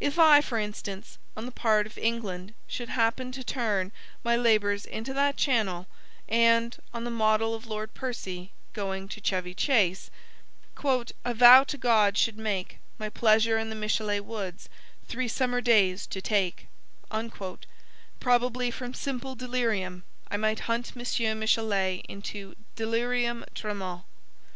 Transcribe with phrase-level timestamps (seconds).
[0.00, 3.92] If I, for instance, on the part of England, should happen to turn
[4.24, 5.86] my labors into that channel,
[6.28, 10.10] and (on the model of Lord Percy going to Chevy Chase)
[11.24, 14.68] "A vow to God should make My pleasure in the Michelet woods
[15.06, 16.66] Three summer days to take,"
[18.18, 21.38] probably from simple delirium, I might hunt M.
[21.38, 24.02] Michelet into delirium tremens.